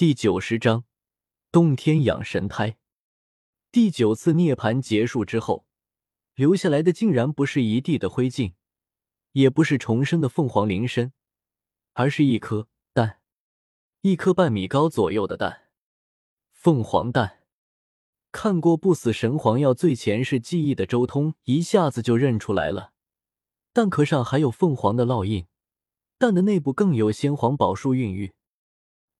[0.00, 0.84] 第九十章，
[1.52, 2.78] 洞天养神胎。
[3.70, 5.66] 第九次涅槃结束之后，
[6.34, 8.54] 留下来的竟然不是一地的灰烬，
[9.32, 11.12] 也不是重生的凤凰灵身，
[11.92, 13.20] 而是一颗蛋，
[14.00, 15.64] 一颗半米高左右的蛋。
[16.50, 17.40] 凤凰蛋。
[18.32, 22.92] 看过《不死神皇药最前世记忆》的周通一下子就认出来了，
[23.74, 25.46] 蛋壳上还有凤凰的烙印，
[26.16, 28.32] 蛋的内部更有先皇宝术孕育。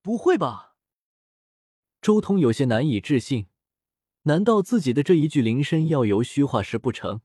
[0.00, 0.68] 不会吧？
[2.00, 3.46] 周通有些难以置信，
[4.22, 7.20] 难道自己的这一具灵身要由虚化石不成？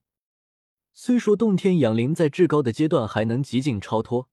[0.94, 4.30] 虽说洞天养灵在至高的阶段还能极境超脱，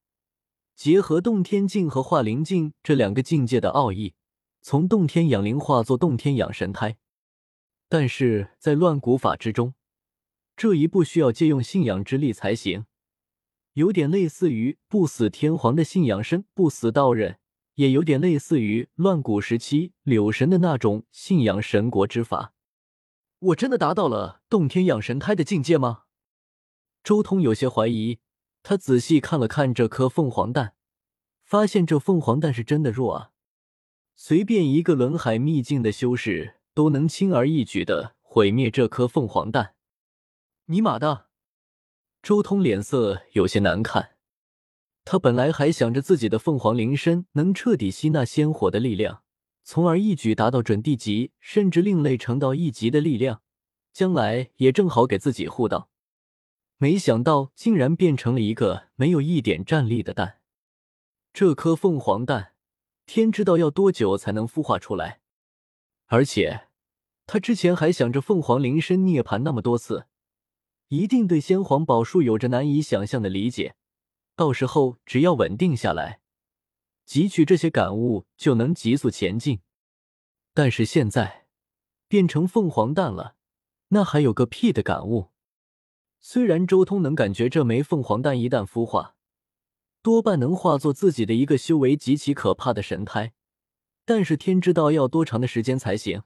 [0.74, 4.14] 结合洞天境和化灵境这两个境界的奥义，
[4.60, 6.96] 从洞天养灵化作洞天养神胎，
[7.88, 9.74] 但是在乱古法之中，
[10.56, 12.86] 这一步需要借用信仰之力才行，
[13.74, 17.38] 有点类似于不死天皇的信仰身不死道人。
[17.74, 22.54] 也有点类似于乱古时期柳神的那种信仰神国之法。
[23.38, 26.02] 我真的达到了洞天养神胎的境界吗？
[27.02, 28.20] 周通有些怀疑。
[28.64, 30.74] 他仔细看了看这颗凤凰蛋，
[31.42, 33.32] 发现这凤凰蛋是真的弱啊！
[34.14, 39.74] 随便一个轮海秘境的修士都能轻而易举的毁灭这颗凤凰蛋。
[40.66, 41.26] 尼玛的！
[42.22, 44.10] 周通脸色有些难看。
[45.04, 49.22] 他本来还想着自己的凤凰灵身能彻底吸纳仙火的力量，
[49.64, 53.42] 从而一举达到准地级甚至另类成道一级的力量，
[53.92, 55.88] 将来也正好给自己护道。
[56.78, 60.38] 没想到竟然变成了一个没有一点战力的蛋。
[61.32, 62.54] 这颗凤凰蛋，
[63.06, 65.20] 天知道要多久才能孵化出来。
[66.06, 66.68] 而且
[67.26, 70.06] 他之前还想着凤凰灵身涅槃那么多次，
[70.88, 73.74] 一定对仙皇宝术有着难以想象的理解。
[74.34, 76.20] 到时候只要稳定下来，
[77.06, 79.60] 汲取这些感悟，就能急速前进。
[80.54, 81.46] 但是现在
[82.08, 83.36] 变成凤凰蛋了，
[83.88, 85.30] 那还有个屁的感悟！
[86.20, 89.16] 虽然周通能感觉这枚凤凰蛋一旦孵化，
[90.02, 93.32] 多半能化作自己的一个修为极其可怕的神胎，
[94.04, 96.22] 但是天知道要多长的时间才行。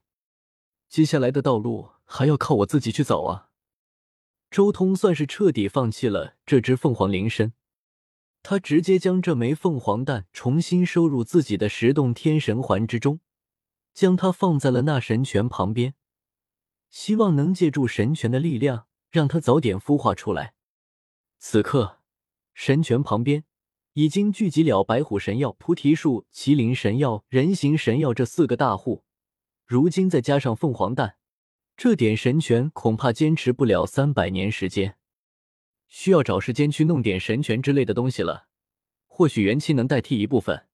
[0.89, 3.51] 接下来的道路还要靠我自己去走啊！
[4.51, 7.53] 周通算是彻底放弃了这只凤凰灵身。
[8.49, 13.19] 他直接将这枚凤凰蛋重新收入自己的十洞天神环之中，
[13.93, 15.95] 将它放在了那神泉旁边，
[16.89, 20.55] 希望能借助神泉的力量，让它早点孵化出来。
[21.41, 21.99] 此刻，
[22.55, 23.43] 神泉旁边
[23.95, 29.03] 已经聚集了白虎神药、菩提树、麒麟神药、人形神药这四个大户，
[29.67, 31.17] 如今再加上凤凰蛋，
[31.77, 34.97] 这点神泉恐怕坚持不了三百年时间。
[35.89, 38.47] 需要找时间去弄点神泉之类的东西了，
[39.07, 40.67] 或许元气能代替一部分。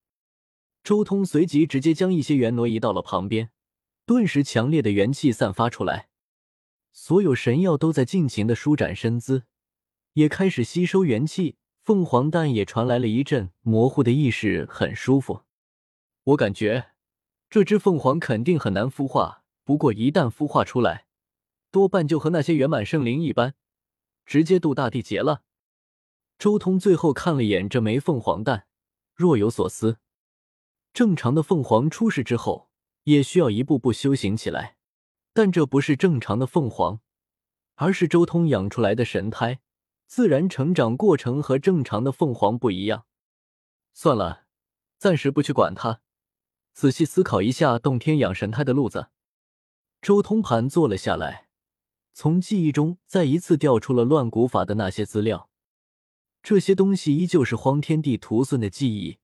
[0.82, 3.50] 周通随即直接将一些元挪移到了旁边，
[4.04, 6.08] 顿时强烈的元气散发出来，
[6.92, 9.44] 所有神药都在尽情的舒展身姿，
[10.14, 11.56] 也开始吸收元气。
[11.84, 15.42] 凤凰蛋也传来了一阵模糊的意识，很舒服。
[16.22, 16.92] 我感觉
[17.50, 21.06] 这只凤凰肯定很难孵化，不过一旦孵化出来，
[21.72, 23.54] 多半就和那些圆满圣灵一般。
[24.26, 25.42] 直接渡大地劫了。
[26.38, 28.66] 周通最后看了眼这枚凤凰蛋，
[29.14, 29.98] 若有所思。
[30.92, 32.68] 正常的凤凰出世之后，
[33.04, 34.76] 也需要一步步修行起来，
[35.32, 37.00] 但这不是正常的凤凰，
[37.76, 39.60] 而是周通养出来的神胎，
[40.06, 43.06] 自然成长过程和正常的凤凰不一样。
[43.94, 44.46] 算了，
[44.98, 46.00] 暂时不去管它，
[46.72, 49.08] 仔细思考一下洞天养神胎的路子。
[50.00, 51.48] 周通盘坐了下来。
[52.14, 55.48] 从记忆中再一次调出了乱古法的那些资料，
[56.42, 59.18] 这些东西依旧是荒天地徒孙的记忆。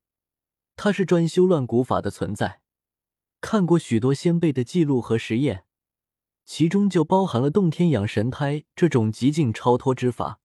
[0.75, 2.63] 他是专修乱古法的存在，
[3.41, 5.65] 看过许多先辈的记录和实验，
[6.45, 10.41] 其中就包含了洞天养神胎这种极境超脱之法。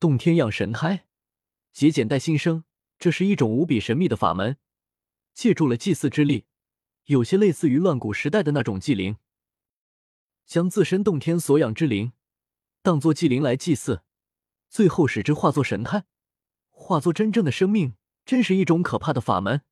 [0.00, 1.06] 洞天养神胎，
[1.72, 2.64] 节俭待新生，
[2.98, 4.56] 这是一种无比神秘的法门，
[5.32, 6.46] 借助了祭祀之力，
[7.04, 9.16] 有些类似于乱古时代的那种祭灵。
[10.52, 12.12] 将自身洞天所养之灵
[12.82, 14.02] 当做祭灵来祭祀，
[14.68, 16.04] 最后使之化作神胎，
[16.70, 17.94] 化作真正的生命，
[18.26, 19.62] 真是一种可怕的法门。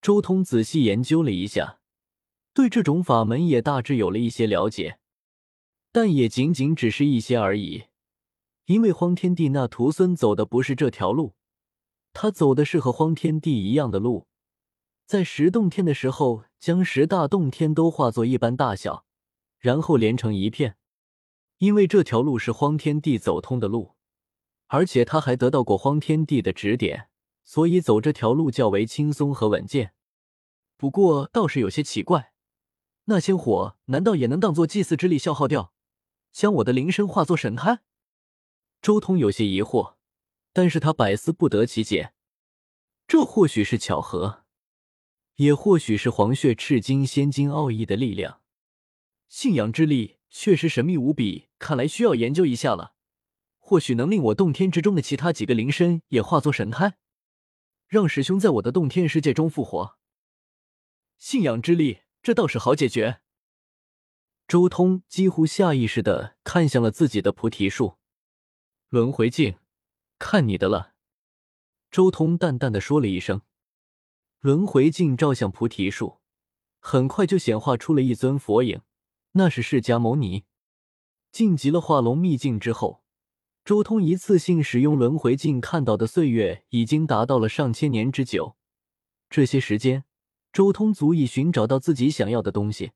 [0.00, 1.80] 周通仔细研究了一下，
[2.54, 4.98] 对这种法门也大致有了一些了解，
[5.92, 7.84] 但也仅仅只是一些而已。
[8.64, 11.34] 因为荒天帝那徒孙走的不是这条路，
[12.14, 14.26] 他走的是和荒天帝一样的路，
[15.04, 19.04] 在十洞天的时候，将十大洞天都化作一般大小。
[19.60, 20.76] 然后连成一片，
[21.58, 23.94] 因为这条路是荒天地走通的路，
[24.66, 27.10] 而且他还得到过荒天地的指点，
[27.44, 29.92] 所以走这条路较为轻松和稳健。
[30.78, 32.32] 不过倒是有些奇怪，
[33.04, 35.74] 那些火难道也能当做祭祀之力消耗掉，
[36.32, 37.80] 将我的灵身化作神胎？
[38.80, 39.96] 周通有些疑惑，
[40.54, 42.14] 但是他百思不得其解。
[43.06, 44.44] 这或许是巧合，
[45.36, 48.40] 也或许是黄血赤金仙金奥义的力量。
[49.30, 52.96] 信仰之力确实神秘无比，看来需要研究一下了。
[53.58, 56.98] 或许能令我洞天之中的其他几个灵身也化作神胎，
[57.86, 59.96] 让师兄在我的洞天世界中复活。
[61.16, 63.20] 信仰之力，这倒是好解决。
[64.48, 67.98] 周通几乎下意识的看向了自己的菩提树，
[68.88, 69.58] 轮回镜，
[70.18, 70.94] 看你的了。
[71.88, 73.42] 周通淡淡的说了一声，
[74.40, 76.18] 轮回镜照向菩提树，
[76.80, 78.82] 很快就显化出了一尊佛影，
[79.32, 80.44] 那是释迦牟尼。
[81.30, 83.02] 晋级了化龙秘境之后，
[83.64, 88.56] 周通一次性使用轮回镜看到的岁月已经达到了上千年之久，
[89.28, 90.04] 这些时间。
[90.52, 92.90] 周通足以寻找到自己想要的东西。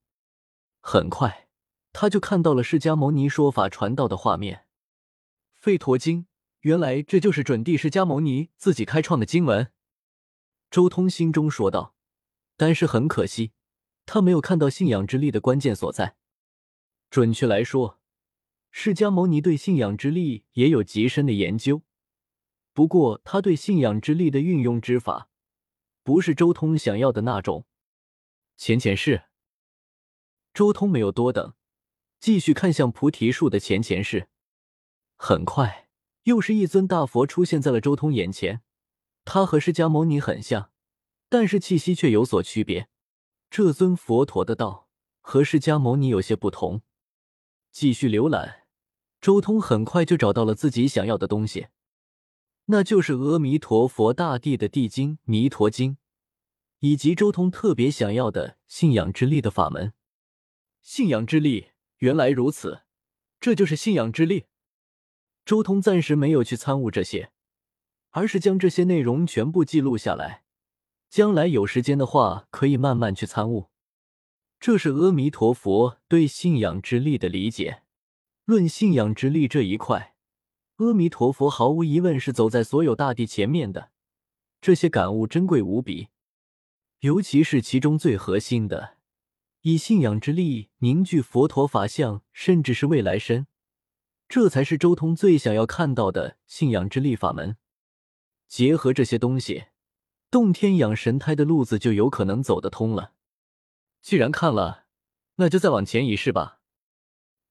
[0.81, 1.49] 很快，
[1.93, 4.67] 他就看到了释迦牟尼说法传道的画面。
[5.63, 6.27] 吠陀经，
[6.63, 9.71] 原来这就是准帝释迦牟尼自己开创的经文。
[10.71, 11.95] 周通心中说道。
[12.57, 13.53] 但是很可惜，
[14.07, 16.17] 他没有看到信仰之力的关键所在。
[17.15, 18.01] 准确来说，
[18.73, 21.83] 释迦牟尼对信仰之力也有极深的研究，
[22.73, 25.29] 不过他对信仰之力的运用之法。
[26.03, 27.67] 不是周通想要的那种。
[28.57, 29.27] 前前世，
[30.53, 31.55] 周通没有多等，
[32.19, 34.27] 继续看向菩提树的前前世。
[35.15, 35.89] 很快，
[36.25, 38.63] 又是一尊大佛出现在了周通眼前。
[39.25, 40.73] 他和释迦牟尼很像，
[41.29, 42.89] 但是气息却有所区别。
[43.49, 44.89] 这尊佛陀的道
[45.21, 46.83] 和释迦牟尼有些不同。
[47.75, 48.69] 继续浏览，
[49.21, 51.67] 周通很快就找到了自己想要的东西。
[52.67, 55.95] 那就是阿弥陀佛大帝的地经《弥陀经》，
[56.79, 59.93] 以及周通特别想要的信仰之力的法门。
[60.83, 62.83] 信仰之力，原来如此，
[63.41, 64.45] 这就是信仰之力。
[65.45, 67.33] 周通暂时没有去参悟这些，
[68.11, 70.45] 而是将这些内容全部记录下来，
[71.11, 73.71] 将来有时间的话可以慢慢去参悟。
[74.65, 77.83] 这是阿弥陀佛对信仰之力的理解。
[78.47, 80.15] 论信仰之力这一块。
[80.77, 83.91] 阿弥陀佛毫无疑问是走在所有大帝前面的，
[84.63, 86.09] 这些感悟珍贵无比，
[87.01, 88.97] 尤其是其中最核心的，
[89.61, 93.47] 以信仰之力凝聚佛陀法相，甚至是未来身，
[94.27, 97.59] 这才是周通最想要看到的信仰之力法门。
[98.49, 99.65] 结合这些东西，
[100.31, 103.13] 洞天养神胎的路子就有可能走得通了。
[104.05, 104.85] 既然看了，
[105.37, 106.61] 那就再往前一试吧。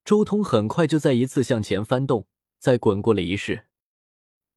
[0.05, 2.27] 周通很快就再一次向前翻动。
[2.59, 3.65] 再滚过了一世，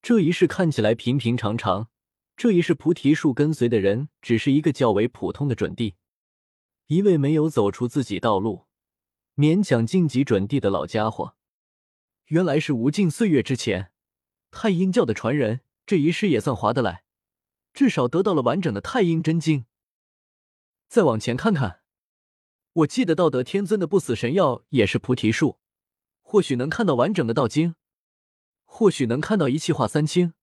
[0.03, 1.89] 这一世看起来平平常常。
[2.37, 5.97] 这一世菩提树跟随的人只是一个较为普通的准帝，
[6.87, 8.67] 一位没有走出自己道路、
[9.35, 11.35] 勉强晋级准帝的老家伙。
[12.27, 13.91] 原来是无尽岁月之前，
[14.51, 15.63] 太阴教的传人。
[15.87, 17.05] 这一世也算划得来，
[17.73, 19.65] 至少得到了完整的太阴真经。
[20.89, 21.81] 再往前看看，
[22.77, 25.59] 我记得道德天尊的不死神药也是菩提树，
[26.21, 27.75] 或许能看到完整的道经。
[28.67, 30.35] 或许能看到一气化三清。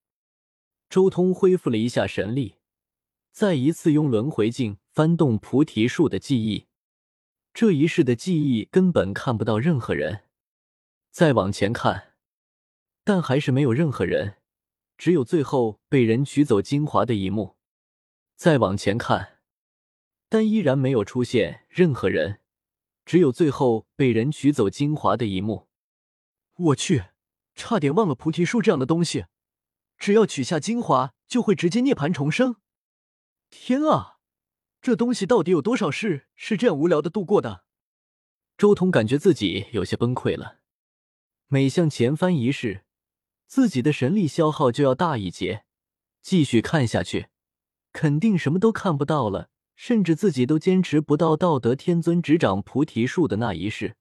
[0.90, 2.56] 周通恢复了一下神力，
[3.32, 6.66] 再一次用轮回镜翻动菩提树的记忆。
[7.54, 10.24] 这一世的记忆根本看不到任何人。
[11.12, 12.16] 再往前看，
[13.04, 14.38] 但还是没有任何人，
[14.98, 17.58] 只有最后被人取走精华的一幕。
[18.36, 19.38] 再往前看，
[20.34, 22.40] 但依然没有出现任何人，
[23.06, 25.68] 只有最后被人取走精华的一幕。
[26.56, 27.04] 我去！
[27.54, 29.28] 差点忘了菩提树这样的东西，
[29.96, 32.56] 只要取下精华，就会直接涅槃重生。
[33.52, 34.18] 天啊，
[34.82, 37.66] 这东西到底有多少世是这样无聊的度过的？
[38.58, 40.62] 周通感觉自己有些崩溃了。
[41.46, 42.86] 每向前翻一世，
[43.46, 45.66] 自己的神力消耗就要大一截。
[46.24, 47.28] 继续看下去，
[47.92, 53.96] 肯定什么都看不到了，甚至自己都坚持不到道德天尊执掌菩提树的那一世。